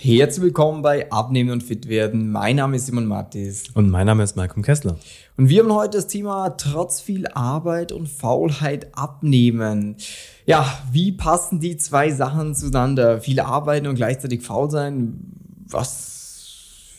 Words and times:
Herzlich 0.00 0.44
willkommen 0.44 0.80
bei 0.80 1.10
Abnehmen 1.10 1.50
und 1.50 1.64
Fit 1.64 1.88
werden. 1.88 2.30
Mein 2.30 2.54
Name 2.54 2.76
ist 2.76 2.86
Simon 2.86 3.06
Mattis. 3.06 3.64
Und 3.74 3.90
mein 3.90 4.06
Name 4.06 4.22
ist 4.22 4.36
Malcolm 4.36 4.62
Kessler. 4.62 4.96
Und 5.36 5.48
wir 5.48 5.60
haben 5.60 5.74
heute 5.74 5.98
das 5.98 6.06
Thema 6.06 6.50
trotz 6.50 7.00
viel 7.00 7.26
Arbeit 7.26 7.90
und 7.90 8.08
Faulheit 8.08 8.96
abnehmen. 8.96 9.96
Ja, 10.46 10.72
wie 10.92 11.10
passen 11.10 11.58
die 11.58 11.78
zwei 11.78 12.12
Sachen 12.12 12.54
zueinander? 12.54 13.20
Viel 13.20 13.40
arbeiten 13.40 13.88
und 13.88 13.96
gleichzeitig 13.96 14.42
faul 14.42 14.70
sein? 14.70 15.18
Was 15.66 16.18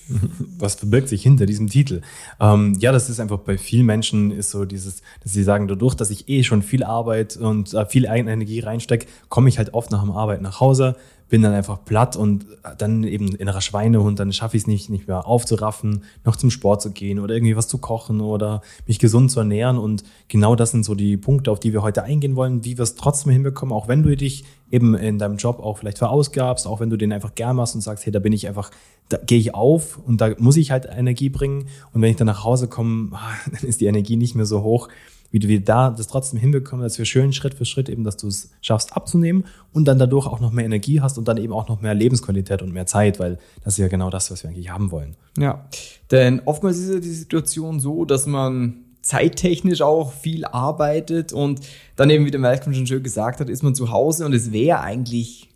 was 0.58 0.76
verbirgt 0.76 1.08
sich 1.08 1.24
hinter 1.24 1.46
diesem 1.46 1.68
Titel? 1.68 2.02
Ähm, 2.40 2.76
ja, 2.80 2.92
das 2.92 3.10
ist 3.10 3.20
einfach 3.20 3.40
bei 3.40 3.58
vielen 3.58 3.86
Menschen 3.86 4.32
ist 4.32 4.52
so 4.52 4.66
dieses, 4.66 5.02
dass 5.24 5.34
sie 5.34 5.44
sagen, 5.44 5.68
dadurch, 5.68 5.96
dass 5.96 6.10
ich 6.10 6.28
eh 6.30 6.44
schon 6.44 6.62
viel 6.62 6.84
Arbeit 6.84 7.38
und 7.38 7.74
äh, 7.74 7.86
viel 7.86 8.08
Eigenenergie 8.08 8.60
reinstecke, 8.60 9.08
komme 9.30 9.50
ich 9.50 9.58
halt 9.58 9.74
oft 9.74 9.92
nach 9.92 10.02
dem 10.02 10.12
Arbeit 10.12 10.42
nach 10.42 10.60
Hause, 10.60 10.96
bin 11.30 11.44
dann 11.44 11.54
einfach 11.54 11.86
platt 11.86 12.16
und 12.16 12.46
dann 12.78 13.04
eben 13.04 13.36
innerer 13.36 13.62
Schweinehund, 13.62 14.20
dann 14.20 14.34
schaffe 14.34 14.58
ich 14.58 14.64
es 14.64 14.68
nicht, 14.68 14.90
nicht 14.90 15.08
mehr 15.08 15.28
aufzuraffen, 15.28 16.04
noch 16.26 16.36
zum 16.36 16.50
Sport 16.50 16.82
zu 16.82 16.92
gehen 16.92 17.20
oder 17.20 17.36
irgendwie 17.36 17.56
was 17.56 17.68
zu 17.68 17.78
kochen 17.78 18.20
oder 18.20 18.62
mich 18.88 19.00
gesund 19.00 19.32
zu 19.32 19.40
ernähren. 19.40 19.78
Und 19.78 20.04
genau 20.28 20.56
das 20.56 20.72
sind 20.72 20.84
so 20.84 20.96
die 20.96 21.18
Punkte, 21.18 21.52
auf 21.52 21.60
die 21.60 21.72
wir 21.72 21.84
heute 21.84 22.04
eingehen 22.04 22.36
wollen, 22.36 22.66
wie 22.66 22.78
wir 22.78 22.84
es 22.84 22.96
trotzdem 22.96 23.32
hinbekommen, 23.32 23.74
auch 23.74 23.88
wenn 23.88 24.04
du 24.04 24.16
dich 24.18 24.44
eben 24.72 24.96
in 24.96 25.20
deinem 25.20 25.38
Job 25.38 25.60
auch 25.60 25.78
vielleicht 25.78 26.00
verausgabst, 26.00 26.68
auch 26.68 26.80
wenn 26.80 26.90
du 26.90 26.98
den 26.98 27.14
einfach 27.14 27.36
gern 27.36 27.56
machst 27.56 27.76
und 27.76 27.82
sagst, 27.82 28.06
hey, 28.06 28.12
da 28.12 28.20
bin 28.20 28.34
ich 28.34 28.48
einfach, 28.48 28.72
da 29.10 29.18
gehe 29.18 29.40
ich 29.40 29.54
auf 29.54 29.98
und 29.98 30.22
da 30.22 30.32
muss 30.40 30.58
ich 30.58 30.72
halt 30.72 30.88
Energie 30.92 31.30
bringen. 31.30 31.68
Und 31.94 32.02
wenn 32.02 32.10
ich 32.10 32.18
dann 32.18 32.28
nach 32.28 32.44
Hause 32.44 32.68
komme, 32.68 33.12
dann 33.52 33.70
ist 33.70 33.82
die 33.82 33.86
Energie 33.86 34.16
nicht 34.16 34.36
mehr 34.36 34.46
so 34.46 34.64
hoch 34.64 34.90
wie 35.32 35.48
wir 35.48 35.64
da 35.64 35.92
das 35.92 36.08
trotzdem 36.08 36.40
hinbekommen, 36.40 36.84
dass 36.84 36.98
wir 36.98 37.06
schön 37.06 37.34
Schritt 37.34 37.54
für 37.54 37.66
Schritt 37.66 37.90
eben, 37.90 38.04
dass 38.04 38.18
du 38.18 38.28
es 38.28 38.52
schaffst 38.62 38.96
abzunehmen 38.96 39.46
und 39.74 39.88
dann 39.88 40.00
dadurch 40.00 40.28
auch 40.28 40.40
noch 40.40 40.52
mehr 40.52 40.66
Energie 40.66 41.02
hast 41.02 41.18
und 41.18 41.28
dann 41.28 41.38
eben 41.38 41.54
auch 41.54 41.68
noch 41.68 41.82
mehr 41.82 41.94
Lebensqualität 41.94 42.62
und 42.62 42.74
mehr 42.74 42.86
Zeit, 42.86 43.20
weil 43.20 43.38
das 43.64 43.74
ist 43.74 43.80
ja 43.80 43.88
genau 43.88 44.10
das, 44.10 44.32
was 44.32 44.44
wir 44.44 44.50
eigentlich 44.50 44.72
haben 44.72 44.92
wollen. 44.92 45.16
Ja, 45.38 45.68
denn 46.12 46.42
oftmals 46.46 46.78
ist 46.78 46.94
ja 46.94 47.00
die 47.00 47.10
Situation 47.10 47.80
so, 47.80 48.06
dass 48.06 48.26
man 48.26 48.86
zeittechnisch 49.02 49.82
auch 49.82 50.12
viel 50.12 50.46
arbeitet 50.46 51.32
und 51.32 51.62
dann 51.96 52.10
eben, 52.10 52.26
wie 52.26 52.32
der 52.32 52.40
Malcolm 52.40 52.74
schon 52.74 52.88
schön 52.88 53.04
gesagt 53.04 53.40
hat, 53.40 53.50
ist 53.50 53.64
man 53.64 53.76
zu 53.76 53.92
Hause 53.92 54.26
und 54.26 54.34
es 54.34 54.52
wäre 54.52 54.82
eigentlich 54.82 55.50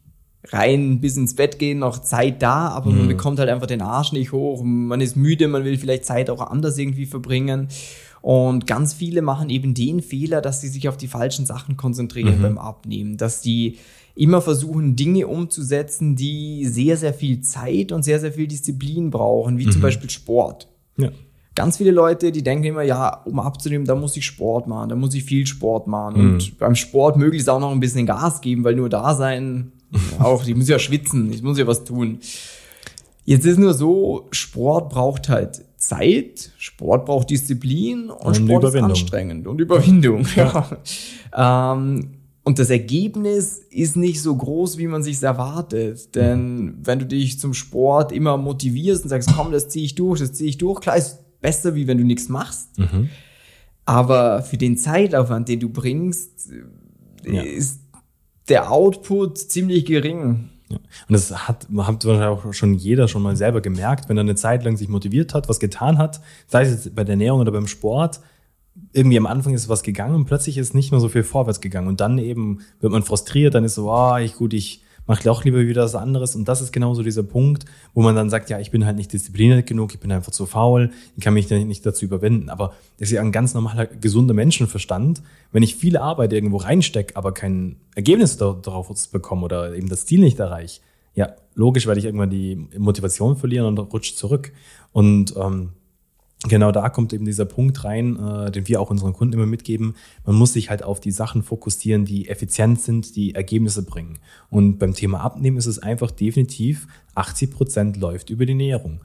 rein 0.50 1.00
bis 1.00 1.18
ins 1.18 1.36
Bett 1.36 1.58
gehen 1.58 1.80
noch 1.80 2.00
Zeit 2.00 2.42
da, 2.42 2.70
aber 2.70 2.90
mhm. 2.90 2.98
man 3.00 3.08
bekommt 3.08 3.40
halt 3.40 3.50
einfach 3.50 3.68
den 3.68 3.82
Arsch 3.82 4.12
nicht 4.12 4.32
hoch, 4.32 4.62
man 4.64 5.02
ist 5.02 5.16
müde, 5.16 5.48
man 5.48 5.64
will 5.64 5.78
vielleicht 5.78 6.06
Zeit 6.06 6.30
auch 6.30 6.42
anders 6.42 6.78
irgendwie 6.78 7.06
verbringen 7.06 7.70
und 8.24 8.68
ganz 8.68 8.94
viele 8.94 9.22
machen 9.22 9.50
eben 9.50 9.74
den 9.74 10.02
Fehler, 10.02 10.40
dass 10.40 10.62
sie 10.62 10.70
sich 10.70 10.88
auf 10.88 10.96
die 10.96 11.10
falschen 11.10 11.46
Sachen 11.46 11.76
konzentrieren 11.76 12.38
mhm. 12.38 12.42
beim 12.42 12.58
Abnehmen, 12.58 13.18
dass 13.18 13.42
die 13.42 13.80
immer 14.16 14.42
versuchen, 14.42 14.96
Dinge 14.96 15.28
umzusetzen, 15.28 16.16
die 16.16 16.66
sehr, 16.66 16.96
sehr 16.96 17.14
viel 17.14 17.42
Zeit 17.42 17.92
und 17.92 18.04
sehr, 18.04 18.22
sehr 18.22 18.32
viel 18.32 18.48
Disziplin 18.48 19.10
brauchen, 19.10 19.58
wie 19.58 19.66
mhm. 19.66 19.72
zum 19.72 19.82
Beispiel 19.82 20.10
Sport. 20.10 20.70
Ja. 20.96 21.10
Ganz 21.54 21.76
viele 21.76 21.92
Leute, 21.92 22.32
die 22.32 22.44
denken 22.44 22.64
immer, 22.64 22.84
ja, 22.84 23.14
um 23.26 23.42
abzunehmen, 23.42 23.86
da 23.86 23.94
muss 23.94 24.16
ich 24.16 24.26
Sport 24.26 24.68
machen, 24.68 24.88
da 24.88 24.96
muss 24.96 25.14
ich 25.16 25.26
viel 25.26 25.46
Sport 25.46 25.88
machen. 25.88 26.24
Mhm. 26.24 26.34
Und 26.36 26.60
beim 26.60 26.76
Sport 26.76 27.18
möglichst 27.18 27.50
auch 27.50 27.60
noch 27.60 27.72
ein 27.72 27.82
bisschen 27.82 28.06
Gas 28.06 28.40
geben, 28.40 28.64
weil 28.64 28.76
nur 28.76 28.88
da 28.88 29.16
sein, 29.16 29.74
auch, 30.20 30.48
ich 30.48 30.56
muss 30.56 30.70
ja 30.70 30.80
schwitzen, 30.80 31.30
ich 31.34 31.44
muss 31.44 31.58
ja 31.58 31.68
was 31.68 31.84
tun. 31.84 32.20
Jetzt 33.26 33.46
ist 33.46 33.60
nur 33.60 33.74
so, 33.74 34.30
Sport 34.32 34.94
braucht 34.94 35.28
halt 35.28 35.66
Zeit, 35.88 36.52
Sport 36.58 37.06
braucht 37.06 37.30
Disziplin 37.30 38.10
und, 38.10 38.26
und 38.26 38.36
Sport 38.36 38.64
ist 38.64 38.76
anstrengend 38.76 39.48
und 39.48 39.60
Überwindung. 39.60 40.26
Ja. 40.36 40.78
ähm, 41.76 42.12
und 42.46 42.60
das 42.60 42.70
Ergebnis 42.70 43.62
ist 43.70 43.96
nicht 43.96 44.22
so 44.22 44.36
groß, 44.36 44.78
wie 44.78 44.88
man 44.88 45.02
sich 45.02 45.22
erwartet. 45.24 46.14
Denn 46.16 46.76
wenn 46.84 47.00
du 47.00 47.06
dich 47.06 47.40
zum 47.40 47.54
Sport 47.54 48.12
immer 48.12 48.36
motivierst 48.38 49.04
und 49.04 49.10
sagst, 49.10 49.30
komm, 49.36 49.52
das 49.52 49.70
ziehe 49.70 49.86
ich 49.86 49.96
durch, 49.96 50.20
das 50.20 50.34
ziehe 50.34 50.50
ich 50.50 50.58
durch, 50.58 50.82
klar 50.82 50.98
ist 50.98 51.20
besser, 51.42 51.76
wie 51.76 51.88
wenn 51.88 51.98
du 51.98 52.04
nichts 52.04 52.28
machst. 52.28 52.78
Mhm. 52.78 53.10
Aber 53.86 54.42
für 54.44 54.58
den 54.58 54.78
Zeitaufwand, 54.78 55.48
den 55.48 55.60
du 55.60 55.70
bringst, 55.70 56.52
ja. 57.26 57.42
ist 57.44 57.80
der 58.50 58.72
Output 58.72 59.38
ziemlich 59.38 59.86
gering. 59.86 60.50
Ja. 60.74 60.80
Und 61.08 61.14
das 61.14 61.48
hat, 61.48 61.68
hat 61.70 62.06
wahrscheinlich 62.06 62.26
auch 62.26 62.54
schon 62.54 62.74
jeder 62.74 63.08
schon 63.08 63.22
mal 63.22 63.36
selber 63.36 63.62
gemerkt, 63.62 64.10
wenn 64.10 64.18
er 64.18 64.22
eine 64.22 64.36
Zeit 64.36 64.64
lang 64.64 64.78
sich 64.78 64.90
motiviert 64.90 65.34
hat, 65.34 65.50
was 65.50 65.60
getan 65.60 65.98
hat, 65.98 66.22
sei 66.48 66.64
es 66.64 66.72
jetzt 66.72 66.96
bei 66.96 67.04
der 67.04 67.14
Ernährung 67.14 67.42
oder 67.42 67.52
beim 67.52 67.68
Sport, 67.68 68.20
irgendwie 68.92 69.18
am 69.18 69.28
Anfang 69.28 69.54
ist 69.54 69.70
was 69.70 69.84
gegangen 69.84 70.16
und 70.16 70.26
plötzlich 70.26 70.58
ist 70.58 70.74
nicht 70.74 70.92
mehr 70.92 71.00
so 71.00 71.10
viel 71.10 71.24
vorwärts 71.24 71.62
gegangen. 71.62 71.88
Und 71.88 72.02
dann 72.02 72.18
eben 72.18 72.62
wird 72.80 72.92
man 72.92 73.04
frustriert, 73.04 73.56
dann 73.56 73.64
ist 73.64 73.76
so, 73.76 73.92
ah, 73.92 74.16
oh, 74.16 74.18
ich 74.18 74.36
gut, 74.36 74.54
ich 74.54 74.83
mache 75.06 75.30
auch 75.32 75.44
lieber 75.44 75.60
wieder 75.60 75.84
was 75.84 75.96
anderes. 75.96 76.36
Und 76.36 76.48
das 76.48 76.62
ist 76.62 76.72
genauso 76.72 77.04
dieser 77.04 77.24
Punkt, 77.24 77.66
wo 77.94 78.02
man 78.02 78.16
dann 78.16 78.30
sagt, 78.30 78.50
ja, 78.50 78.60
ich 78.60 78.72
bin 78.72 78.86
halt 78.86 78.98
nicht 78.98 79.12
diszipliniert 79.12 79.68
genug, 79.68 79.94
ich 79.94 80.00
bin 80.00 80.12
einfach 80.12 80.32
zu 80.32 80.46
faul, 80.46 80.92
ich 81.16 81.24
kann 81.24 81.34
mich 81.34 81.50
nicht 81.50 81.86
dazu 81.86 82.06
überwinden. 82.06 82.50
Aber 82.50 82.74
das 83.00 83.10
ist 83.10 83.12
ja 83.12 83.22
ein 83.22 83.32
ganz 83.32 83.54
normaler, 83.54 83.86
gesunder 83.88 84.34
Menschenverstand. 84.34 85.22
Wenn 85.52 85.64
ich 85.64 85.76
viel 85.76 85.98
Arbeit 85.98 86.34
irgendwo 86.34 86.58
reinstecke, 86.58 87.16
aber 87.16 87.34
kein 87.34 87.78
Ergebnis 87.96 88.38
darauf 88.38 88.92
bekomme 89.12 89.44
oder 89.46 89.76
eben 89.76 89.90
das 89.90 90.06
Ziel 90.06 90.22
nicht 90.22 90.40
erreiche, 90.40 90.82
ja, 91.16 91.36
logisch 91.54 91.86
werde 91.86 92.00
ich 92.00 92.06
irgendwann 92.06 92.30
die 92.30 92.56
Motivation 92.78 93.36
verlieren 93.38 93.68
und 93.68 93.78
rutsche 93.78 94.16
zurück. 94.16 94.52
Und 94.92 95.36
ähm, 95.38 95.70
genau 96.48 96.72
da 96.72 96.90
kommt 96.90 97.14
eben 97.14 97.26
dieser 97.26 97.46
Punkt 97.46 97.84
rein, 97.84 98.18
äh, 98.18 98.52
den 98.52 98.68
wir 98.68 98.82
auch 98.82 98.90
unseren 98.90 99.14
Kunden 99.14 99.34
immer 99.34 99.46
mitgeben. 99.46 99.96
Man 100.26 100.36
muss 100.36 100.54
sich 100.54 100.70
halt 100.70 100.84
auf 100.84 101.00
die 101.00 101.12
Sachen 101.12 101.44
fokussieren, 101.44 102.06
die 102.06 102.28
effizient 102.30 102.82
sind, 102.82 103.16
die 103.16 103.36
Ergebnisse 103.36 103.84
bringen. 103.84 104.20
Und 104.50 104.78
beim 104.80 104.94
Thema 104.94 105.22
Abnehmen 105.22 105.58
ist 105.58 105.66
es 105.66 105.80
einfach 105.80 106.12
definitiv, 106.12 106.88
80 107.16 107.52
Prozent 107.52 107.98
läuft 107.98 108.30
über 108.30 108.46
die 108.46 108.54
Ernährung 108.54 109.02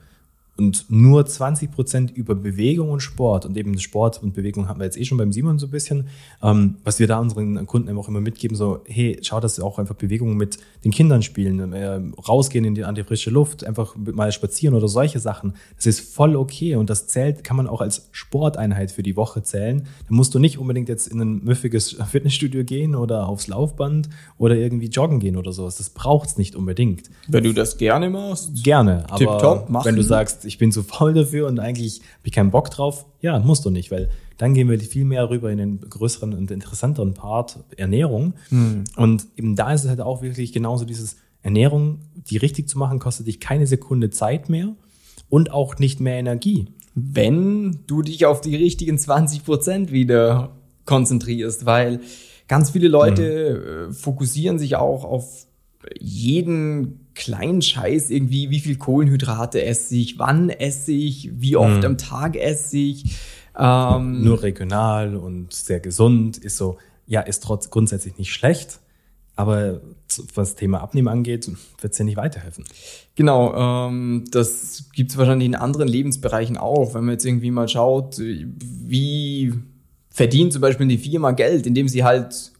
und 0.59 0.85
nur 0.89 1.25
20 1.25 1.71
Prozent 1.71 2.11
über 2.11 2.35
Bewegung 2.35 2.89
und 2.91 2.99
Sport 2.99 3.45
und 3.45 3.55
eben 3.57 3.79
Sport 3.79 4.21
und 4.21 4.33
Bewegung 4.33 4.67
haben 4.67 4.79
wir 4.79 4.85
jetzt 4.85 4.97
eh 4.97 5.05
schon 5.05 5.17
beim 5.17 5.31
Simon 5.31 5.57
so 5.57 5.67
ein 5.67 5.71
bisschen, 5.71 6.07
ähm, 6.43 6.75
was 6.83 6.99
wir 6.99 7.07
da 7.07 7.19
unseren 7.19 7.65
Kunden 7.65 7.97
auch 7.97 8.09
immer 8.09 8.19
mitgeben, 8.19 8.57
so 8.57 8.81
hey, 8.85 9.17
schau, 9.21 9.39
dass 9.39 9.59
auch 9.59 9.79
einfach 9.79 9.95
Bewegung 9.95 10.35
mit 10.35 10.57
den 10.83 10.91
Kindern 10.91 11.23
spielen, 11.23 11.73
äh, 11.73 12.01
rausgehen 12.27 12.65
in 12.65 12.75
die, 12.75 12.83
an 12.83 12.95
die 12.95 13.03
frische 13.03 13.29
Luft, 13.29 13.63
einfach 13.63 13.95
mal 13.95 14.31
spazieren 14.31 14.75
oder 14.75 14.89
solche 14.89 15.19
Sachen. 15.19 15.53
Das 15.77 15.85
ist 15.85 16.13
voll 16.13 16.35
okay 16.35 16.75
und 16.75 16.89
das 16.89 17.07
zählt, 17.07 17.43
kann 17.43 17.55
man 17.55 17.67
auch 17.67 17.79
als 17.79 18.09
Sporteinheit 18.11 18.91
für 18.91 19.03
die 19.03 19.15
Woche 19.15 19.43
zählen. 19.43 19.87
Da 20.09 20.15
musst 20.15 20.35
du 20.35 20.39
nicht 20.39 20.57
unbedingt 20.57 20.89
jetzt 20.89 21.07
in 21.07 21.21
ein 21.21 21.43
müffiges 21.43 21.97
Fitnessstudio 22.11 22.65
gehen 22.65 22.95
oder 22.95 23.29
aufs 23.29 23.47
Laufband 23.47 24.09
oder 24.37 24.55
irgendwie 24.55 24.87
joggen 24.87 25.19
gehen 25.19 25.37
oder 25.37 25.53
sowas. 25.53 25.77
Das 25.77 25.89
braucht's 25.89 26.37
nicht 26.37 26.57
unbedingt. 26.57 27.09
Wenn 27.27 27.45
du 27.45 27.53
das 27.53 27.77
gerne 27.77 28.09
machst. 28.09 28.63
Gerne, 28.63 29.05
aber 29.07 29.17
Tipptopp, 29.17 29.85
wenn 29.85 29.95
du 29.95 30.03
sagst, 30.03 30.48
ich 30.49 30.57
bin 30.57 30.71
zu 30.71 30.81
faul 30.81 31.13
dafür 31.13 31.47
und 31.47 31.59
eigentlich 31.59 31.99
habe 31.99 32.25
ich 32.27 32.31
keinen 32.31 32.49
Bock 32.49 32.71
drauf. 32.71 33.05
Ja, 33.21 33.37
musst 33.37 33.65
du 33.65 33.69
nicht, 33.69 33.91
weil 33.91 34.09
dann 34.37 34.55
gehen 34.55 34.67
wir 34.67 34.79
viel 34.79 35.05
mehr 35.05 35.29
rüber 35.29 35.51
in 35.51 35.59
den 35.59 35.79
größeren 35.79 36.33
und 36.33 36.49
interessanteren 36.49 37.13
Part 37.13 37.59
Ernährung. 37.77 38.33
Mhm. 38.49 38.85
Und 38.95 39.27
eben 39.37 39.55
da 39.55 39.71
ist 39.73 39.83
es 39.83 39.89
halt 39.89 40.01
auch 40.01 40.23
wirklich 40.23 40.51
genauso 40.51 40.85
dieses 40.85 41.17
Ernährung, 41.43 41.99
die 42.15 42.37
richtig 42.37 42.67
zu 42.67 42.79
machen, 42.79 42.97
kostet 42.97 43.27
dich 43.27 43.39
keine 43.39 43.67
Sekunde 43.67 44.09
Zeit 44.09 44.49
mehr 44.49 44.75
und 45.29 45.51
auch 45.51 45.77
nicht 45.77 45.99
mehr 45.99 46.15
Energie. 46.15 46.65
Wenn 46.95 47.81
du 47.85 48.01
dich 48.01 48.25
auf 48.25 48.41
die 48.41 48.55
richtigen 48.55 48.97
20 48.97 49.45
Prozent 49.45 49.91
wieder 49.91 50.55
konzentrierst, 50.85 51.67
weil 51.67 51.99
ganz 52.47 52.71
viele 52.71 52.87
Leute 52.87 53.87
mhm. 53.87 53.93
fokussieren 53.93 54.57
sich 54.57 54.77
auch 54.77 55.03
auf 55.03 55.45
jeden 55.99 57.07
kleinen 57.15 57.61
Scheiß 57.61 58.09
irgendwie, 58.09 58.49
wie 58.49 58.59
viel 58.59 58.77
Kohlenhydrate 58.77 59.63
esse 59.63 59.95
ich, 59.95 60.19
wann 60.19 60.49
esse 60.49 60.91
ich, 60.91 61.29
wie 61.33 61.55
oft 61.55 61.77
mhm. 61.77 61.85
am 61.85 61.97
Tag 61.97 62.35
esse 62.35 62.77
ich. 62.77 63.17
Ähm, 63.57 64.23
Nur 64.23 64.41
regional 64.43 65.15
und 65.15 65.53
sehr 65.53 65.79
gesund 65.79 66.37
ist 66.37 66.57
so, 66.57 66.77
ja, 67.07 67.21
ist 67.21 67.43
trotz 67.43 67.69
grundsätzlich 67.69 68.17
nicht 68.17 68.31
schlecht, 68.31 68.79
aber 69.35 69.81
was 70.33 70.55
Thema 70.55 70.81
Abnehmen 70.81 71.07
angeht, 71.07 71.49
wird 71.81 71.93
es 71.93 71.97
ja 71.97 72.05
nicht 72.05 72.17
weiterhelfen. 72.17 72.65
Genau, 73.15 73.87
ähm, 73.87 74.25
das 74.31 74.85
gibt 74.93 75.11
es 75.11 75.17
wahrscheinlich 75.17 75.47
in 75.47 75.55
anderen 75.55 75.87
Lebensbereichen 75.87 76.57
auch. 76.57 76.93
Wenn 76.93 77.05
man 77.05 77.13
jetzt 77.13 77.25
irgendwie 77.25 77.51
mal 77.51 77.67
schaut, 77.67 78.17
wie 78.19 79.53
verdient 80.09 80.53
zum 80.53 80.61
Beispiel 80.61 80.85
eine 80.85 80.97
Firma 80.97 81.31
Geld, 81.31 81.65
indem 81.67 81.87
sie 81.87 82.03
halt 82.03 82.51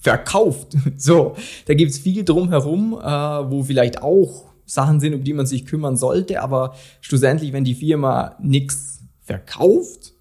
verkauft. 0.00 0.76
So, 0.96 1.36
da 1.66 1.74
gibt's 1.74 1.98
viel 1.98 2.24
drumherum, 2.24 2.94
äh, 2.94 3.06
wo 3.06 3.62
vielleicht 3.62 4.02
auch 4.02 4.46
Sachen 4.66 5.00
sind, 5.00 5.14
um 5.14 5.24
die 5.24 5.32
man 5.32 5.46
sich 5.46 5.64
kümmern 5.64 5.96
sollte, 5.96 6.42
aber 6.42 6.74
schlussendlich, 7.00 7.52
wenn 7.52 7.64
die 7.64 7.74
Firma 7.74 8.36
nichts 8.40 9.00
verkauft, 9.22 10.12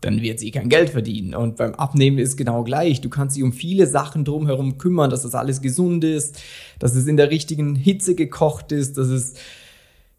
dann 0.00 0.20
wird 0.20 0.38
sie 0.38 0.50
kein 0.50 0.68
Geld 0.68 0.90
verdienen. 0.90 1.34
Und 1.34 1.56
beim 1.56 1.74
Abnehmen 1.74 2.18
ist 2.18 2.36
genau 2.36 2.62
gleich. 2.62 3.00
Du 3.00 3.08
kannst 3.08 3.36
dich 3.36 3.42
um 3.42 3.52
viele 3.52 3.86
Sachen 3.86 4.24
drumherum 4.24 4.76
kümmern, 4.76 5.08
dass 5.08 5.22
das 5.22 5.34
alles 5.34 5.62
gesund 5.62 6.04
ist, 6.04 6.42
dass 6.78 6.94
es 6.94 7.06
in 7.06 7.16
der 7.16 7.30
richtigen 7.30 7.74
Hitze 7.74 8.14
gekocht 8.14 8.72
ist, 8.72 8.98
dass 8.98 9.08
es 9.08 9.34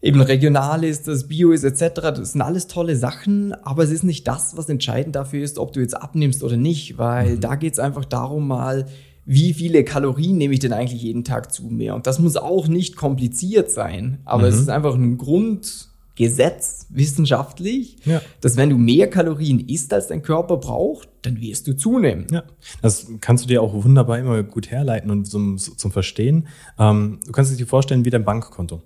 eben 0.02 0.20
regional 0.20 0.84
ist, 0.84 1.08
dass 1.08 1.28
Bio 1.28 1.52
ist 1.52 1.64
etc. 1.64 2.00
Das 2.00 2.32
sind 2.32 2.42
alles 2.42 2.66
tolle 2.66 2.96
Sachen, 2.96 3.52
aber 3.64 3.82
es 3.82 3.90
ist 3.90 4.04
nicht 4.04 4.26
das, 4.28 4.56
was 4.56 4.68
entscheidend 4.68 5.16
dafür 5.16 5.42
ist, 5.42 5.58
ob 5.58 5.72
du 5.72 5.80
jetzt 5.80 5.94
abnimmst 5.94 6.42
oder 6.42 6.56
nicht, 6.56 6.98
weil 6.98 7.36
mhm. 7.36 7.40
da 7.40 7.56
geht 7.56 7.74
es 7.74 7.78
einfach 7.78 8.04
darum, 8.04 8.46
mal 8.46 8.86
wie 9.26 9.52
viele 9.52 9.82
Kalorien 9.82 10.38
nehme 10.38 10.54
ich 10.54 10.60
denn 10.60 10.72
eigentlich 10.72 11.02
jeden 11.02 11.24
Tag 11.24 11.52
zu 11.52 11.64
mir? 11.64 11.96
Und 11.96 12.06
das 12.06 12.20
muss 12.20 12.36
auch 12.36 12.68
nicht 12.68 12.96
kompliziert 12.96 13.70
sein, 13.72 14.20
aber 14.24 14.42
mhm. 14.42 14.48
es 14.48 14.60
ist 14.60 14.68
einfach 14.70 14.94
ein 14.94 15.18
Grundgesetz 15.18 16.86
wissenschaftlich, 16.90 17.96
ja. 18.04 18.22
dass 18.40 18.56
wenn 18.56 18.70
du 18.70 18.78
mehr 18.78 19.10
Kalorien 19.10 19.58
isst, 19.58 19.92
als 19.92 20.06
dein 20.06 20.22
Körper 20.22 20.58
braucht, 20.58 21.08
dann 21.22 21.40
wirst 21.40 21.66
du 21.66 21.76
zunehmen. 21.76 22.28
Ja, 22.30 22.44
das 22.82 23.08
kannst 23.20 23.44
du 23.44 23.48
dir 23.48 23.62
auch 23.62 23.74
wunderbar 23.74 24.20
immer 24.20 24.40
gut 24.44 24.70
herleiten 24.70 25.10
und 25.10 25.24
zum, 25.24 25.58
zum 25.58 25.90
Verstehen. 25.90 26.46
Ähm, 26.78 27.18
du 27.26 27.32
kannst 27.32 27.50
es 27.50 27.58
dir 27.58 27.66
vorstellen 27.66 28.04
wie 28.04 28.10
dein 28.10 28.24
Bankkonto. 28.24 28.80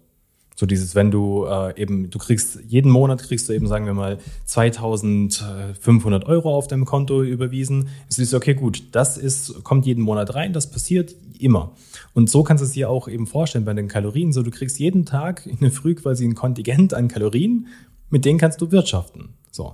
So 0.60 0.66
dieses, 0.66 0.94
wenn 0.94 1.10
du 1.10 1.46
äh, 1.46 1.80
eben, 1.80 2.10
du 2.10 2.18
kriegst 2.18 2.58
jeden 2.68 2.90
Monat 2.90 3.22
kriegst 3.22 3.48
du 3.48 3.54
eben, 3.54 3.66
sagen 3.66 3.86
wir 3.86 3.94
mal, 3.94 4.18
2500 4.44 6.26
Euro 6.26 6.54
auf 6.54 6.68
deinem 6.68 6.84
Konto 6.84 7.22
überwiesen. 7.22 7.88
Es 8.10 8.18
ist 8.18 8.34
okay, 8.34 8.52
gut, 8.52 8.82
das 8.92 9.16
ist, 9.16 9.64
kommt 9.64 9.86
jeden 9.86 10.04
Monat 10.04 10.34
rein, 10.34 10.52
das 10.52 10.70
passiert 10.70 11.14
immer. 11.38 11.72
Und 12.12 12.28
so 12.28 12.42
kannst 12.42 12.60
du 12.60 12.66
es 12.66 12.72
dir 12.72 12.90
auch 12.90 13.08
eben 13.08 13.26
vorstellen 13.26 13.64
bei 13.64 13.72
den 13.72 13.88
Kalorien. 13.88 14.34
So, 14.34 14.42
du 14.42 14.50
kriegst 14.50 14.78
jeden 14.78 15.06
Tag 15.06 15.46
in 15.46 15.56
der 15.60 15.70
Früh 15.70 15.94
quasi 15.94 16.26
ein 16.26 16.34
Kontingent 16.34 16.92
an 16.92 17.08
Kalorien, 17.08 17.68
mit 18.10 18.26
denen 18.26 18.38
kannst 18.38 18.60
du 18.60 18.70
wirtschaften. 18.70 19.30
So. 19.50 19.72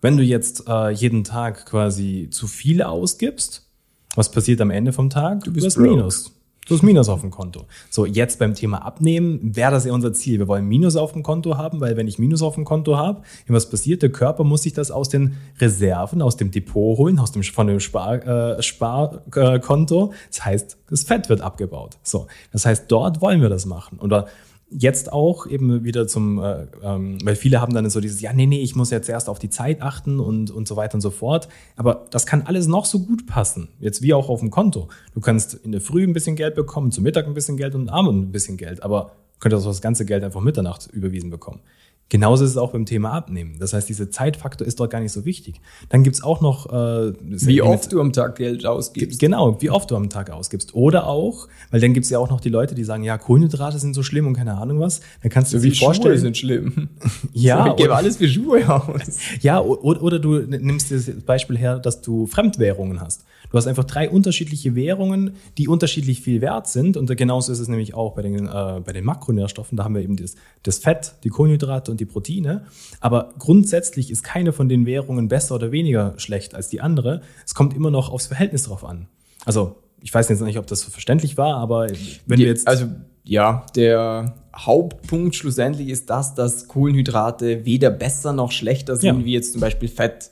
Wenn 0.00 0.16
du 0.16 0.22
jetzt 0.22 0.68
äh, 0.68 0.90
jeden 0.90 1.24
Tag 1.24 1.66
quasi 1.66 2.28
zu 2.30 2.46
viel 2.46 2.84
ausgibst, 2.84 3.66
was 4.14 4.30
passiert 4.30 4.60
am 4.60 4.70
Ende 4.70 4.92
vom 4.92 5.10
Tag? 5.10 5.42
Du 5.42 5.52
bist 5.52 5.76
Minus. 5.76 6.30
Hast 6.70 6.82
Minus 6.82 7.08
auf 7.08 7.20
dem 7.20 7.30
Konto. 7.30 7.66
So, 7.90 8.06
jetzt 8.06 8.38
beim 8.38 8.54
Thema 8.54 8.84
Abnehmen 8.84 9.56
wäre 9.56 9.72
das 9.72 9.84
ja 9.84 9.92
unser 9.92 10.12
Ziel. 10.12 10.38
Wir 10.38 10.48
wollen 10.48 10.66
Minus 10.66 10.96
auf 10.96 11.12
dem 11.12 11.22
Konto 11.22 11.56
haben, 11.56 11.80
weil 11.80 11.96
wenn 11.96 12.06
ich 12.06 12.18
Minus 12.18 12.42
auf 12.42 12.54
dem 12.54 12.64
Konto 12.64 12.96
habe, 12.96 13.22
was 13.48 13.68
passiert? 13.68 14.02
Der 14.02 14.10
Körper 14.10 14.44
muss 14.44 14.62
sich 14.62 14.72
das 14.72 14.90
aus 14.90 15.08
den 15.08 15.36
Reserven, 15.58 16.22
aus 16.22 16.36
dem 16.36 16.50
Depot 16.50 16.96
holen, 16.96 17.18
aus 17.18 17.32
dem, 17.32 17.42
von 17.42 17.66
dem 17.66 17.80
Spar, 17.80 18.24
äh, 18.24 18.62
Sparkonto. 18.62 20.12
Das 20.28 20.44
heißt, 20.44 20.78
das 20.88 21.02
Fett 21.02 21.28
wird 21.28 21.40
abgebaut. 21.40 21.98
So, 22.02 22.28
das 22.52 22.66
heißt, 22.66 22.84
dort 22.88 23.20
wollen 23.20 23.42
wir 23.42 23.48
das 23.48 23.66
machen. 23.66 23.98
Oder 23.98 24.26
jetzt 24.70 25.12
auch 25.12 25.46
eben 25.46 25.84
wieder 25.84 26.06
zum, 26.06 26.38
äh, 26.38 26.66
ähm, 26.82 27.18
weil 27.24 27.36
viele 27.36 27.60
haben 27.60 27.74
dann 27.74 27.88
so 27.90 28.00
dieses, 28.00 28.20
ja, 28.20 28.32
nee, 28.32 28.46
nee, 28.46 28.60
ich 28.60 28.76
muss 28.76 28.90
jetzt 28.90 29.08
erst 29.08 29.28
auf 29.28 29.38
die 29.38 29.50
Zeit 29.50 29.82
achten 29.82 30.20
und, 30.20 30.50
und 30.50 30.68
so 30.68 30.76
weiter 30.76 30.94
und 30.94 31.00
so 31.00 31.10
fort. 31.10 31.48
Aber 31.76 32.06
das 32.10 32.26
kann 32.26 32.42
alles 32.42 32.66
noch 32.66 32.84
so 32.84 33.00
gut 33.00 33.26
passen. 33.26 33.68
Jetzt 33.80 34.02
wie 34.02 34.14
auch 34.14 34.28
auf 34.28 34.40
dem 34.40 34.50
Konto. 34.50 34.88
Du 35.14 35.20
kannst 35.20 35.54
in 35.54 35.72
der 35.72 35.80
Früh 35.80 36.04
ein 36.04 36.12
bisschen 36.12 36.36
Geld 36.36 36.54
bekommen, 36.54 36.92
zum 36.92 37.04
Mittag 37.04 37.26
ein 37.26 37.34
bisschen 37.34 37.56
Geld 37.56 37.74
und 37.74 37.88
am 37.88 38.06
Abend 38.06 38.28
ein 38.28 38.32
bisschen 38.32 38.56
Geld. 38.56 38.82
Aber 38.82 39.12
könntest 39.40 39.64
auch 39.66 39.70
das 39.70 39.82
ganze 39.82 40.04
Geld 40.04 40.22
einfach 40.22 40.40
Mitternacht 40.40 40.88
überwiesen 40.92 41.30
bekommen. 41.30 41.60
Genauso 42.10 42.44
ist 42.44 42.50
es 42.50 42.56
auch 42.56 42.72
beim 42.72 42.86
Thema 42.86 43.12
Abnehmen. 43.12 43.56
Das 43.60 43.72
heißt, 43.72 43.88
dieser 43.88 44.10
Zeitfaktor 44.10 44.66
ist 44.66 44.80
dort 44.80 44.90
gar 44.90 45.00
nicht 45.00 45.12
so 45.12 45.24
wichtig. 45.24 45.60
Dann 45.90 46.02
gibt's 46.02 46.24
auch 46.24 46.40
noch... 46.40 46.66
Äh, 46.66 47.12
wie 47.22 47.62
oft 47.62 47.92
du 47.92 48.00
am 48.00 48.12
Tag 48.12 48.34
Geld 48.34 48.66
ausgibst. 48.66 49.20
Genau, 49.20 49.62
wie 49.62 49.70
oft 49.70 49.92
du 49.92 49.96
am 49.96 50.10
Tag 50.10 50.28
ausgibst. 50.30 50.74
Oder 50.74 51.06
auch, 51.06 51.46
weil 51.70 51.80
dann 51.80 51.94
gibt's 51.94 52.10
ja 52.10 52.18
auch 52.18 52.28
noch 52.28 52.40
die 52.40 52.48
Leute, 52.48 52.74
die 52.74 52.82
sagen, 52.82 53.04
ja, 53.04 53.16
Kohlenhydrate 53.16 53.78
sind 53.78 53.94
so 53.94 54.02
schlimm 54.02 54.26
und 54.26 54.34
keine 54.34 54.58
Ahnung 54.58 54.80
was. 54.80 55.00
Dann 55.22 55.30
kannst 55.30 55.52
du 55.52 55.60
dir 55.60 55.72
vorstellen... 55.72 56.16
Schuhe 56.16 56.18
sind 56.18 56.36
schlimm. 56.36 56.88
ja. 57.32 57.64
So, 57.64 57.70
ich 57.76 57.76
gebe 57.76 57.94
alles 57.94 58.16
für 58.16 58.28
Schuhe 58.28 58.68
aus. 58.68 59.18
ja, 59.40 59.60
oder, 59.60 60.02
oder 60.02 60.18
du 60.18 60.40
nimmst 60.40 60.90
das 60.90 61.08
Beispiel 61.24 61.56
her, 61.58 61.78
dass 61.78 62.02
du 62.02 62.26
Fremdwährungen 62.26 63.00
hast. 63.00 63.24
Du 63.50 63.58
hast 63.58 63.66
einfach 63.66 63.84
drei 63.84 64.08
unterschiedliche 64.08 64.74
Währungen, 64.74 65.34
die 65.58 65.68
unterschiedlich 65.68 66.20
viel 66.20 66.40
wert 66.40 66.68
sind. 66.68 66.96
Und 66.96 67.14
genauso 67.16 67.52
ist 67.52 67.58
es 67.58 67.68
nämlich 67.68 67.94
auch 67.94 68.14
bei 68.14 68.22
den, 68.22 68.46
äh, 68.46 68.80
bei 68.84 68.92
den 68.92 69.04
Makronährstoffen. 69.04 69.76
Da 69.76 69.84
haben 69.84 69.94
wir 69.94 70.02
eben 70.02 70.16
das, 70.16 70.36
das 70.62 70.78
Fett, 70.78 71.14
die 71.24 71.30
Kohlenhydrate 71.30 71.90
und 71.90 72.00
die 72.00 72.06
Proteine. 72.06 72.64
Aber 73.00 73.34
grundsätzlich 73.38 74.10
ist 74.10 74.22
keine 74.22 74.52
von 74.52 74.68
den 74.68 74.86
Währungen 74.86 75.28
besser 75.28 75.56
oder 75.56 75.72
weniger 75.72 76.14
schlecht 76.16 76.54
als 76.54 76.68
die 76.68 76.80
andere. 76.80 77.22
Es 77.44 77.54
kommt 77.54 77.74
immer 77.74 77.90
noch 77.90 78.10
aufs 78.10 78.28
Verhältnis 78.28 78.64
drauf 78.64 78.84
an. 78.84 79.08
Also, 79.44 79.76
ich 80.00 80.14
weiß 80.14 80.28
jetzt 80.28 80.42
nicht, 80.42 80.58
ob 80.58 80.66
das 80.66 80.80
so 80.80 80.90
verständlich 80.90 81.36
war, 81.36 81.56
aber 81.56 81.88
wenn 81.88 82.36
die, 82.38 82.44
wir 82.44 82.46
jetzt. 82.46 82.68
Also, 82.68 82.86
ja, 83.24 83.66
der 83.76 84.34
Hauptpunkt 84.56 85.34
schlussendlich 85.34 85.88
ist 85.88 86.08
das, 86.10 86.34
dass 86.34 86.68
Kohlenhydrate 86.68 87.64
weder 87.64 87.90
besser 87.90 88.32
noch 88.32 88.52
schlechter 88.52 88.96
sind, 88.96 89.18
ja. 89.20 89.24
wie 89.24 89.32
jetzt 89.32 89.52
zum 89.52 89.60
Beispiel 89.60 89.88
Fett. 89.88 90.30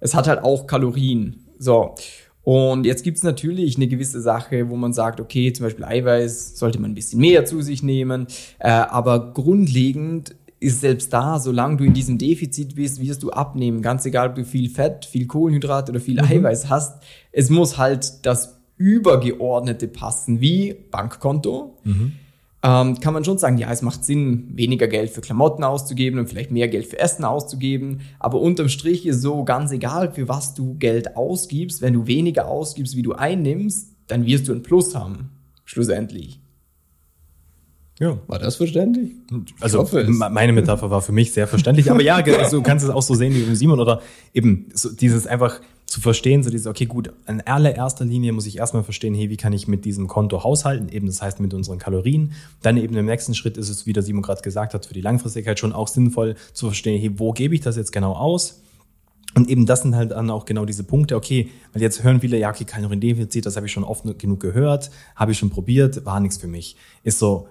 Es 0.00 0.14
hat 0.14 0.28
halt 0.28 0.42
auch 0.42 0.66
Kalorien. 0.66 1.46
So. 1.58 1.94
Und 2.42 2.86
jetzt 2.86 3.04
gibt's 3.04 3.22
natürlich 3.22 3.76
eine 3.76 3.86
gewisse 3.86 4.20
Sache, 4.20 4.70
wo 4.70 4.76
man 4.76 4.92
sagt, 4.92 5.20
okay, 5.20 5.52
zum 5.52 5.66
Beispiel 5.66 5.84
Eiweiß 5.84 6.58
sollte 6.58 6.80
man 6.80 6.92
ein 6.92 6.94
bisschen 6.94 7.20
mehr 7.20 7.44
zu 7.44 7.60
sich 7.60 7.82
nehmen. 7.82 8.26
Äh, 8.58 8.70
aber 8.70 9.32
grundlegend 9.32 10.34
ist 10.58 10.80
selbst 10.80 11.12
da, 11.12 11.38
solange 11.38 11.78
du 11.78 11.84
in 11.84 11.94
diesem 11.94 12.18
Defizit 12.18 12.74
bist, 12.74 13.00
wirst 13.00 13.22
du 13.22 13.30
abnehmen. 13.30 13.82
Ganz 13.82 14.04
egal, 14.04 14.28
ob 14.28 14.34
du 14.34 14.44
viel 14.44 14.68
Fett, 14.68 15.04
viel 15.04 15.26
Kohlenhydrat 15.26 15.88
oder 15.90 16.00
viel 16.00 16.20
mhm. 16.22 16.28
Eiweiß 16.28 16.68
hast. 16.68 17.02
Es 17.32 17.50
muss 17.50 17.78
halt 17.78 18.26
das 18.26 18.58
Übergeordnete 18.76 19.88
passen, 19.88 20.40
wie 20.40 20.74
Bankkonto. 20.90 21.78
Mhm 21.84 22.12
ähm, 22.62 23.00
kann 23.00 23.14
man 23.14 23.24
schon 23.24 23.38
sagen, 23.38 23.56
ja, 23.56 23.70
es 23.70 23.80
macht 23.80 24.04
Sinn, 24.04 24.50
weniger 24.54 24.86
Geld 24.86 25.10
für 25.10 25.22
Klamotten 25.22 25.64
auszugeben 25.64 26.18
und 26.18 26.28
vielleicht 26.28 26.50
mehr 26.50 26.68
Geld 26.68 26.86
für 26.86 26.98
Essen 26.98 27.24
auszugeben. 27.24 28.02
Aber 28.18 28.40
unterm 28.40 28.68
Strich 28.68 29.06
ist 29.06 29.22
so 29.22 29.44
ganz 29.44 29.72
egal, 29.72 30.12
für 30.12 30.28
was 30.28 30.54
du 30.54 30.74
Geld 30.74 31.16
ausgibst. 31.16 31.80
Wenn 31.80 31.94
du 31.94 32.06
weniger 32.06 32.48
ausgibst, 32.48 32.96
wie 32.96 33.02
du 33.02 33.12
einnimmst, 33.12 33.96
dann 34.08 34.26
wirst 34.26 34.48
du 34.48 34.52
ein 34.52 34.62
Plus 34.62 34.94
haben. 34.94 35.30
Schlussendlich. 35.64 36.40
Ja. 37.98 38.18
War 38.26 38.38
das 38.38 38.56
verständlich? 38.56 39.12
Also 39.60 39.86
meine 40.08 40.52
Metapher 40.52 40.90
war 40.90 41.02
für 41.02 41.12
mich 41.12 41.32
sehr 41.32 41.46
verständlich, 41.46 41.90
aber 41.90 42.02
ja, 42.02 42.16
also, 42.16 42.56
du 42.56 42.62
kannst 42.62 42.84
es 42.84 42.90
auch 42.90 43.02
so 43.02 43.14
sehen 43.14 43.34
wie 43.34 43.54
Simon 43.54 43.78
oder 43.78 44.00
eben 44.32 44.70
so 44.72 44.90
dieses 44.90 45.26
einfach 45.26 45.60
zu 45.90 46.00
verstehen, 46.00 46.44
so 46.44 46.50
dieses, 46.50 46.68
okay, 46.68 46.86
gut, 46.86 47.12
in 47.26 47.40
allererster 47.40 48.04
Linie 48.04 48.32
muss 48.32 48.46
ich 48.46 48.58
erstmal 48.58 48.84
verstehen, 48.84 49.12
hey, 49.12 49.28
wie 49.28 49.36
kann 49.36 49.52
ich 49.52 49.66
mit 49.66 49.84
diesem 49.84 50.06
Konto 50.06 50.44
haushalten, 50.44 50.88
eben 50.88 51.08
das 51.08 51.20
heißt 51.20 51.40
mit 51.40 51.52
unseren 51.52 51.78
Kalorien. 51.78 52.32
Dann 52.62 52.76
eben 52.76 52.96
im 52.96 53.06
nächsten 53.06 53.34
Schritt 53.34 53.56
ist 53.56 53.68
es, 53.68 53.86
wie 53.86 53.92
der 53.92 54.04
Simon 54.04 54.22
gerade 54.22 54.40
gesagt 54.40 54.72
hat, 54.72 54.86
für 54.86 54.94
die 54.94 55.00
Langfristigkeit 55.00 55.58
schon 55.58 55.72
auch 55.72 55.88
sinnvoll 55.88 56.36
zu 56.52 56.66
verstehen, 56.66 57.00
hey, 57.00 57.18
wo 57.18 57.32
gebe 57.32 57.56
ich 57.56 57.60
das 57.60 57.74
jetzt 57.74 57.90
genau 57.90 58.12
aus? 58.12 58.62
Und 59.34 59.48
eben 59.48 59.66
das 59.66 59.82
sind 59.82 59.96
halt 59.96 60.12
dann 60.12 60.30
auch 60.30 60.44
genau 60.44 60.64
diese 60.64 60.84
Punkte, 60.84 61.16
okay, 61.16 61.50
weil 61.72 61.82
jetzt 61.82 62.04
hören 62.04 62.20
viele, 62.20 62.38
ja, 62.38 62.50
okay, 62.50 62.64
Kaloriendefizit, 62.64 63.44
das 63.44 63.56
habe 63.56 63.66
ich 63.66 63.72
schon 63.72 63.84
oft 63.84 64.04
genug 64.16 64.38
gehört, 64.38 64.92
habe 65.16 65.32
ich 65.32 65.38
schon 65.38 65.50
probiert, 65.50 66.04
war 66.06 66.20
nichts 66.20 66.38
für 66.38 66.48
mich. 66.48 66.76
Ist 67.02 67.18
so, 67.18 67.48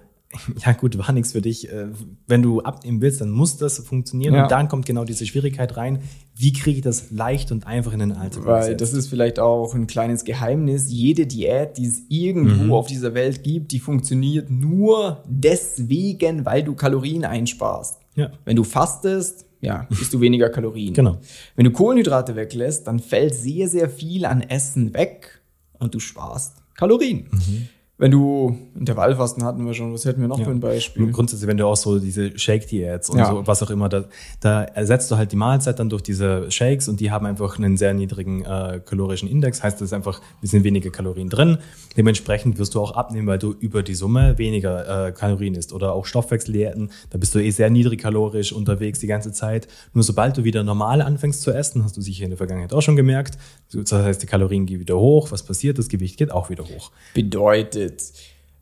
ja 0.64 0.72
gut, 0.72 0.96
war 0.96 1.12
nichts 1.12 1.32
für 1.32 1.40
dich. 1.40 1.70
Äh, 1.72 1.88
wenn 2.26 2.42
du 2.42 2.60
abnehmen 2.60 3.00
willst, 3.00 3.20
dann 3.20 3.30
muss 3.30 3.56
das 3.56 3.78
funktionieren. 3.78 4.34
Ja. 4.34 4.44
Und 4.44 4.50
dann 4.50 4.68
kommt 4.68 4.86
genau 4.86 5.04
diese 5.04 5.26
Schwierigkeit 5.26 5.76
rein. 5.76 6.00
Wie 6.36 6.52
kriege 6.52 6.76
ich 6.78 6.82
das 6.82 7.10
leicht 7.10 7.50
und 7.50 7.66
einfach 7.66 7.92
in 7.92 7.98
den 7.98 8.12
Alltag? 8.12 8.46
Weil 8.46 8.76
das 8.76 8.92
ist 8.92 9.08
vielleicht 9.08 9.40
auch 9.40 9.74
ein 9.74 9.86
kleines 9.86 10.24
Geheimnis. 10.24 10.90
Jede 10.90 11.26
Diät, 11.26 11.78
die 11.78 11.86
es 11.86 12.02
irgendwo 12.08 12.64
mhm. 12.64 12.72
auf 12.72 12.86
dieser 12.86 13.14
Welt 13.14 13.42
gibt, 13.42 13.72
die 13.72 13.80
funktioniert 13.80 14.50
nur 14.50 15.22
deswegen, 15.26 16.44
weil 16.44 16.62
du 16.62 16.74
Kalorien 16.74 17.24
einsparst. 17.24 17.98
Ja. 18.14 18.30
Wenn 18.44 18.56
du 18.56 18.64
fastest, 18.64 19.46
ja, 19.60 19.86
isst 19.90 20.14
du 20.14 20.20
weniger 20.20 20.48
Kalorien. 20.48 20.94
Genau. 20.94 21.18
Wenn 21.56 21.64
du 21.64 21.70
Kohlenhydrate 21.72 22.36
weglässt, 22.36 22.86
dann 22.86 22.98
fällt 22.98 23.34
sehr, 23.34 23.68
sehr 23.68 23.90
viel 23.90 24.24
an 24.24 24.42
Essen 24.42 24.94
weg 24.94 25.40
und 25.78 25.94
du 25.94 26.00
sparst 26.00 26.56
Kalorien. 26.74 27.28
Mhm. 27.30 27.68
Wenn 28.00 28.12
du 28.12 28.56
Intervallfasten 28.78 29.44
hatten 29.44 29.66
wir 29.66 29.74
schon, 29.74 29.92
was 29.92 30.06
hätten 30.06 30.22
wir 30.22 30.28
noch 30.28 30.38
ja. 30.38 30.46
für 30.46 30.50
ein 30.50 30.60
Beispiel? 30.60 31.12
Grundsätzlich, 31.12 31.46
wenn 31.46 31.58
du 31.58 31.66
auch 31.66 31.76
so 31.76 31.98
diese 31.98 32.38
Shake-Diäts 32.38 33.10
und 33.10 33.18
ja. 33.18 33.26
so, 33.26 33.46
was 33.46 33.62
auch 33.62 33.68
immer, 33.68 33.90
da, 33.90 34.04
da 34.40 34.62
ersetzt 34.62 35.10
du 35.10 35.18
halt 35.18 35.32
die 35.32 35.36
Mahlzeit 35.36 35.78
dann 35.78 35.90
durch 35.90 36.00
diese 36.00 36.50
Shakes 36.50 36.88
und 36.88 36.98
die 37.00 37.10
haben 37.10 37.26
einfach 37.26 37.58
einen 37.58 37.76
sehr 37.76 37.92
niedrigen 37.92 38.42
äh, 38.42 38.80
kalorischen 38.82 39.28
Index, 39.28 39.62
heißt, 39.62 39.82
es 39.82 39.88
ist 39.88 39.92
einfach 39.92 40.18
ein 40.20 40.40
bisschen 40.40 40.64
weniger 40.64 40.88
Kalorien 40.88 41.28
drin. 41.28 41.58
Dementsprechend 41.94 42.58
wirst 42.58 42.74
du 42.74 42.80
auch 42.80 42.92
abnehmen, 42.92 43.26
weil 43.26 43.38
du 43.38 43.52
über 43.52 43.82
die 43.82 43.94
Summe 43.94 44.38
weniger 44.38 45.08
äh, 45.08 45.12
Kalorien 45.12 45.54
isst. 45.54 45.74
Oder 45.74 45.92
auch 45.92 46.06
Stoffwechseldiäten, 46.06 46.90
da 47.10 47.18
bist 47.18 47.34
du 47.34 47.38
eh 47.38 47.50
sehr 47.50 47.68
niedrigkalorisch 47.68 48.54
unterwegs 48.54 49.00
die 49.00 49.08
ganze 49.08 49.32
Zeit. 49.32 49.68
Nur 49.92 50.04
sobald 50.04 50.38
du 50.38 50.44
wieder 50.44 50.62
normal 50.62 51.02
anfängst 51.02 51.42
zu 51.42 51.50
essen, 51.50 51.84
hast 51.84 51.98
du 51.98 52.00
sicher 52.00 52.24
in 52.24 52.30
der 52.30 52.38
Vergangenheit 52.38 52.72
auch 52.72 52.80
schon 52.80 52.96
gemerkt, 52.96 53.36
das 53.72 53.92
heißt, 53.92 54.22
die 54.22 54.26
Kalorien 54.26 54.64
gehen 54.66 54.80
wieder 54.80 54.98
hoch. 54.98 55.30
Was 55.30 55.42
passiert? 55.42 55.78
Das 55.78 55.88
Gewicht 55.88 56.16
geht 56.16 56.32
auch 56.32 56.48
wieder 56.48 56.64
hoch. 56.64 56.90
Bedeutet, 57.14 57.89
Benefits. 57.90 58.14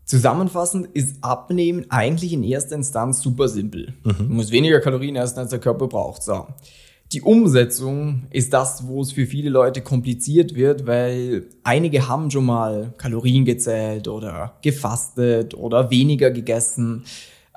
Zusammenfassend 0.04 0.88
ist 0.94 1.16
Abnehmen 1.22 1.84
eigentlich 1.90 2.32
in 2.32 2.42
erster 2.42 2.76
Instanz 2.76 3.20
super 3.20 3.46
simpel. 3.46 3.92
Mhm. 4.04 4.14
Du 4.16 4.24
musst 4.34 4.52
weniger 4.52 4.80
Kalorien 4.80 5.16
essen, 5.16 5.38
als 5.38 5.50
der 5.50 5.58
Körper 5.58 5.86
braucht. 5.86 6.22
So. 6.22 6.46
Die 7.12 7.20
Umsetzung 7.20 8.22
ist 8.30 8.54
das, 8.54 8.86
wo 8.86 9.02
es 9.02 9.12
für 9.12 9.26
viele 9.26 9.50
Leute 9.50 9.82
kompliziert 9.82 10.54
wird, 10.54 10.86
weil 10.86 11.46
einige 11.62 12.08
haben 12.08 12.30
schon 12.30 12.46
mal 12.46 12.94
Kalorien 12.96 13.44
gezählt 13.44 14.08
oder 14.08 14.54
gefastet 14.62 15.54
oder 15.54 15.90
weniger 15.90 16.30
gegessen. 16.30 17.04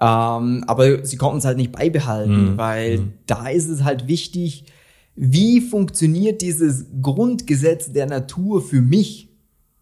Ähm, 0.02 0.66
aber 0.68 1.06
sie 1.06 1.16
konnten 1.16 1.38
es 1.38 1.46
halt 1.46 1.58
nicht 1.58 1.72
beibehalten, 1.72 2.54
mhm. 2.54 2.58
weil 2.58 2.98
mhm. 2.98 3.14
da 3.28 3.48
ist 3.48 3.70
es 3.70 3.84
halt 3.84 4.10
wichtig, 4.10 4.66
wie 5.16 5.62
funktioniert 5.62 6.42
dieses 6.42 6.86
Grundgesetz 7.02 7.94
der 7.94 8.08
Natur 8.08 8.62
für 8.62 8.82
mich? 8.82 9.30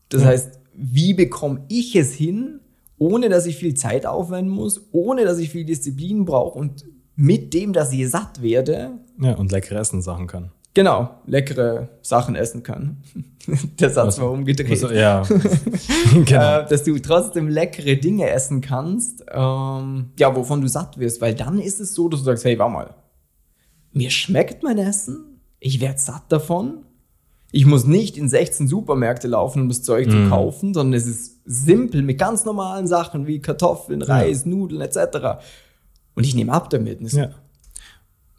Das 0.10 0.22
mhm. 0.22 0.26
heißt, 0.26 0.59
wie 0.80 1.14
bekomme 1.14 1.66
ich 1.68 1.96
es 1.96 2.14
hin, 2.14 2.62
ohne 2.98 3.30
dass 3.30 3.46
ich 3.46 3.58
viel 3.58 3.74
Zeit 3.74 4.06
aufwenden 4.06 4.54
muss, 4.54 4.88
ohne 4.92 5.26
dass 5.26 5.40
ich 5.40 5.50
viel 5.50 5.66
Disziplin 5.66 6.26
brauche 6.26 6.58
und 6.58 6.86
mit 7.16 7.54
dem, 7.54 7.74
dass 7.74 7.92
ich 7.92 8.10
satt 8.10 8.42
werde. 8.42 8.92
Ja, 9.22 9.36
und 9.36 9.52
leckere 9.52 9.80
Essen 9.80 10.02
sagen 10.02 10.28
kann. 10.28 10.52
Genau, 10.74 11.10
leckere 11.26 11.90
Sachen 12.02 12.36
essen 12.36 12.64
kann. 12.64 13.04
Der 13.80 13.90
Satz 13.90 14.08
was, 14.08 14.22
war 14.22 14.32
umgedreht. 14.32 14.82
Was, 14.82 14.92
ja. 14.92 15.24
genau. 16.26 16.60
äh, 16.60 16.68
dass 16.68 16.84
du 16.84 16.98
trotzdem 17.00 17.50
leckere 17.50 17.98
Dinge 17.98 18.30
essen 18.30 18.62
kannst, 18.62 19.26
ähm, 19.32 20.12
ja, 20.18 20.36
wovon 20.36 20.62
du 20.62 20.68
satt 20.68 21.00
wirst. 21.00 21.22
Weil 21.22 21.34
dann 21.34 21.60
ist 21.60 21.80
es 21.80 21.96
so, 21.96 22.08
dass 22.08 22.22
du 22.22 22.26
sagst, 22.28 22.46
hey, 22.46 22.58
warte 22.60 22.74
mal, 22.74 22.96
mir 23.92 24.12
schmeckt 24.12 24.64
mein 24.64 24.78
Essen, 24.78 25.42
ich 25.60 25.82
werde 25.82 26.00
satt 26.00 26.32
davon. 26.32 26.86
Ich 27.52 27.66
muss 27.66 27.86
nicht 27.86 28.18
in 28.18 28.30
16 28.30 28.68
Supermärkte 28.68 29.28
laufen, 29.28 29.64
um 29.64 29.70
das 29.70 29.82
Zeug 29.82 30.08
mm. 30.08 30.12
zu 30.12 30.16
mhm. 30.18 30.30
kaufen, 30.30 30.74
sondern 30.74 30.94
es 30.94 31.08
ist 31.08 31.40
simpel 31.46 32.04
mit 32.04 32.20
ganz 32.20 32.46
normalen 32.46 32.88
Sachen 32.88 33.26
wie 33.26 33.40
Kartoffeln, 33.40 34.02
Reis, 34.02 34.44
ja. 34.46 34.52
Nudeln 34.52 34.82
etc. 34.82 35.42
Und 36.16 36.26
ich 36.26 36.36
nehme 36.36 36.54
ab 36.54 36.70
damit. 36.70 37.02
Ja. 37.12 37.32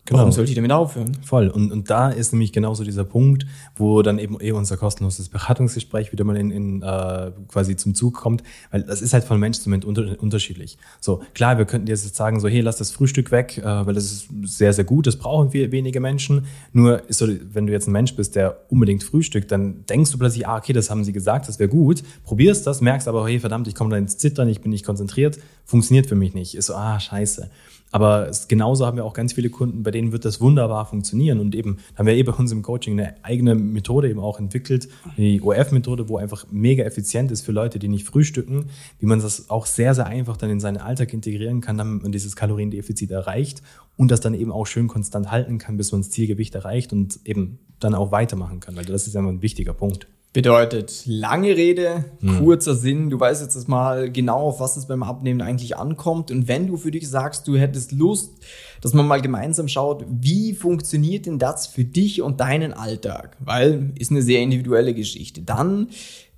Genau. 0.07 0.21
Warum 0.21 0.33
sollte 0.33 0.51
ich 0.51 0.57
damit 0.57 0.73
aufhören? 0.73 1.17
Voll. 1.23 1.49
Und, 1.49 1.71
und 1.71 1.91
da 1.91 2.09
ist 2.11 2.33
nämlich 2.33 2.53
genauso 2.53 2.85
dieser 2.85 3.05
Punkt, 3.05 3.47
wo 3.77 4.03
dann 4.03 4.19
eben 4.19 4.41
eh 4.41 4.53
unser 4.53 4.77
kostenloses 4.77 5.29
Beratungsgespräch 5.29 6.11
wieder 6.11 6.25
mal 6.25 6.37
in, 6.37 6.51
in 6.51 6.83
äh, 6.83 7.31
quasi 7.49 7.77
zum 7.77 7.95
Zug 7.95 8.15
kommt, 8.15 8.43
weil 8.71 8.83
das 8.83 9.03
ist 9.03 9.13
halt 9.13 9.25
von 9.25 9.39
Mensch 9.39 9.59
zu 9.59 9.71
Mensch 9.71 9.85
unter, 9.85 10.17
unterschiedlich. 10.21 10.79
So, 11.01 11.23
klar, 11.35 11.59
wir 11.59 11.65
könnten 11.65 11.87
jetzt 11.87 12.17
sagen, 12.17 12.41
so, 12.41 12.49
hey, 12.49 12.61
lass 12.61 12.77
das 12.77 12.91
Frühstück 12.91 13.31
weg, 13.31 13.59
äh, 13.59 13.65
weil 13.65 13.95
das 13.95 14.05
ist 14.05 14.29
sehr, 14.45 14.73
sehr 14.73 14.85
gut, 14.85 15.07
das 15.07 15.17
brauchen 15.17 15.53
wir 15.53 15.71
wenige 15.71 16.01
Menschen. 16.01 16.47
Nur 16.73 17.09
ist 17.09 17.19
so, 17.19 17.29
wenn 17.53 17.67
du 17.67 17.73
jetzt 17.73 17.87
ein 17.87 17.93
Mensch 17.93 18.17
bist, 18.17 18.35
der 18.37 18.57
unbedingt 18.69 19.05
frühstückt, 19.05 19.53
dann 19.53 19.87
denkst 19.87 20.11
du 20.11 20.19
plötzlich, 20.19 20.47
ah, 20.49 20.57
okay, 20.57 20.73
das 20.73 20.91
haben 20.91 21.05
sie 21.05 21.13
gesagt, 21.13 21.49
das 21.49 21.59
wäre 21.59 21.69
gut, 21.69 22.03
probierst 22.25 22.67
das, 22.67 22.81
merkst 22.81 23.07
aber, 23.07 23.27
hey, 23.29 23.39
verdammt, 23.39 23.69
ich 23.69 23.75
komme 23.75 23.91
da 23.91 23.97
ins 23.97 24.17
Zittern, 24.17 24.49
ich 24.49 24.61
bin 24.61 24.71
nicht 24.71 24.85
konzentriert, 24.85 25.39
funktioniert 25.65 26.07
für 26.07 26.17
mich 26.17 26.35
nicht. 26.35 26.55
Ist 26.55 26.67
so, 26.67 26.75
ah, 26.75 26.99
scheiße. 26.99 27.51
Aber 27.93 28.31
genauso 28.49 28.87
haben 28.87 28.97
wir 28.97 29.05
auch 29.05 29.15
ganz 29.15 29.33
viele 29.33 29.51
Kunden, 29.51 29.83
bei 29.83 29.91
denen 29.91 30.13
wird 30.13 30.25
das 30.25 30.41
wunderbar 30.41 30.87
funktionieren. 30.87 31.41
Und 31.41 31.55
eben 31.55 31.79
haben 31.97 32.07
wir 32.07 32.15
eben 32.15 32.31
bei 32.31 32.39
uns 32.39 32.53
im 32.53 32.63
Coaching 32.63 32.99
eine 32.99 33.25
eigene 33.25 33.55
Methode 33.55 34.09
eben 34.09 34.21
auch 34.21 34.39
entwickelt, 34.39 34.89
die 35.17 35.43
OF-Methode, 35.43 36.09
wo 36.09 36.17
einfach 36.17 36.47
mega 36.51 36.85
effizient 36.85 37.31
ist 37.33 37.43
für 37.43 37.53
Leute, 37.53 37.79
die 37.79 37.89
nicht 37.89 38.07
frühstücken, 38.07 38.67
wie 39.01 39.07
man 39.07 39.21
das 39.21 39.51
auch 39.51 39.67
sehr, 39.67 39.95
sehr 39.95 40.07
einfach 40.07 40.37
dann 40.37 40.51
in 40.51 40.61
seinen 40.61 40.77
Alltag 40.77 41.13
integrieren 41.13 41.61
kann, 41.61 41.79
damit 41.79 42.03
man 42.03 42.13
dieses 42.13 42.37
Kaloriendefizit 42.37 43.11
erreicht 43.11 43.63
und 43.97 44.11
das 44.11 44.21
dann 44.21 44.35
eben 44.35 44.53
auch 44.53 44.67
schön 44.67 44.87
konstant 44.87 45.31
halten 45.31 45.59
kann, 45.59 45.77
bis 45.77 45.91
man 45.93 46.03
das 46.03 46.11
Zielgewicht 46.11 46.55
erreicht 46.55 46.93
und 46.93 47.19
eben 47.25 47.59
dann 47.81 47.95
auch 47.95 48.13
weitermachen 48.13 48.61
kann. 48.61 48.77
Weil 48.77 48.85
das 48.85 49.07
ist 49.07 49.15
ja 49.15 49.21
ein 49.21 49.43
wichtiger 49.43 49.73
Punkt. 49.73 50.07
Bedeutet 50.33 51.03
lange 51.07 51.57
Rede, 51.57 52.05
hm. 52.21 52.39
kurzer 52.39 52.77
Sinn. 52.77 53.11
Du 53.11 53.19
weißt 53.19 53.43
jetzt 53.43 53.69
mal 53.69 54.13
genau, 54.13 54.43
auf 54.43 54.61
was 54.61 54.77
es 54.77 54.87
beim 54.87 55.03
Abnehmen 55.03 55.41
eigentlich 55.41 55.77
ankommt. 55.77 56.31
Und 56.31 56.47
wenn 56.47 56.69
du 56.69 56.77
für 56.77 56.93
dich 56.93 57.09
sagst, 57.11 57.49
du 57.49 57.57
hättest 57.57 57.91
Lust, 57.91 58.35
dass 58.81 58.95
man 58.95 59.09
mal 59.09 59.21
gemeinsam 59.21 59.67
schaut, 59.67 60.05
wie 60.09 60.55
funktioniert 60.55 61.27
denn 61.27 61.41
das 61.41 61.67
für 61.67 61.85
dich 61.85 62.23
und 62.23 62.39
deinen 62.39 62.73
Alltag? 62.73 63.37
Weil 63.41 63.91
ist 63.99 64.13
eine 64.13 64.23
sehr 64.23 64.41
individuelle 64.41 64.95
Geschichte. 64.95 65.43
Dann 65.43 65.89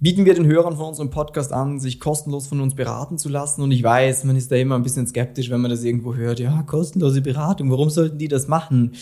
bieten 0.00 0.24
wir 0.24 0.32
den 0.32 0.46
Hörern 0.46 0.78
von 0.78 0.86
unserem 0.86 1.10
Podcast 1.10 1.52
an, 1.52 1.78
sich 1.78 2.00
kostenlos 2.00 2.46
von 2.46 2.62
uns 2.62 2.74
beraten 2.74 3.18
zu 3.18 3.28
lassen. 3.28 3.60
Und 3.60 3.72
ich 3.72 3.82
weiß, 3.82 4.24
man 4.24 4.36
ist 4.36 4.50
da 4.50 4.56
immer 4.56 4.76
ein 4.76 4.84
bisschen 4.84 5.06
skeptisch, 5.06 5.50
wenn 5.50 5.60
man 5.60 5.70
das 5.70 5.84
irgendwo 5.84 6.14
hört. 6.14 6.40
Ja, 6.40 6.62
kostenlose 6.62 7.20
Beratung. 7.20 7.70
Warum 7.70 7.90
sollten 7.90 8.16
die 8.16 8.28
das 8.28 8.48
machen? 8.48 8.92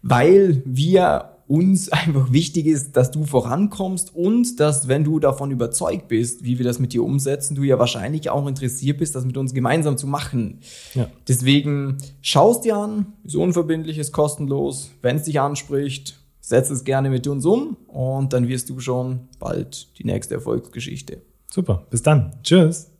Weil 0.00 0.62
wir 0.64 1.36
uns 1.50 1.88
einfach 1.92 2.32
wichtig 2.32 2.66
ist, 2.66 2.96
dass 2.96 3.10
du 3.10 3.26
vorankommst 3.26 4.14
und 4.14 4.60
dass, 4.60 4.86
wenn 4.86 5.04
du 5.04 5.18
davon 5.18 5.50
überzeugt 5.50 6.08
bist, 6.08 6.44
wie 6.44 6.58
wir 6.58 6.64
das 6.64 6.78
mit 6.78 6.92
dir 6.92 7.02
umsetzen, 7.02 7.56
du 7.56 7.64
ja 7.64 7.78
wahrscheinlich 7.78 8.30
auch 8.30 8.46
interessiert 8.46 8.98
bist, 8.98 9.16
das 9.16 9.24
mit 9.24 9.36
uns 9.36 9.52
gemeinsam 9.52 9.98
zu 9.98 10.06
machen. 10.06 10.60
Ja. 10.94 11.08
Deswegen 11.26 11.98
schaust 12.22 12.64
dir 12.64 12.76
an, 12.76 13.06
ist 13.24 13.34
unverbindlich, 13.34 13.98
ist 13.98 14.12
kostenlos. 14.12 14.92
Wenn 15.02 15.16
es 15.16 15.24
dich 15.24 15.40
anspricht, 15.40 16.20
setz 16.40 16.70
es 16.70 16.84
gerne 16.84 17.10
mit 17.10 17.26
uns 17.26 17.44
um 17.44 17.76
und 17.88 18.32
dann 18.32 18.46
wirst 18.48 18.70
du 18.70 18.78
schon 18.78 19.28
bald 19.40 19.98
die 19.98 20.04
nächste 20.04 20.34
Erfolgsgeschichte. 20.34 21.20
Super, 21.52 21.86
bis 21.90 22.02
dann. 22.02 22.32
Tschüss. 22.44 22.90